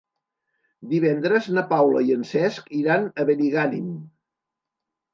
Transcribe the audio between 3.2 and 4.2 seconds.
a Benigànim.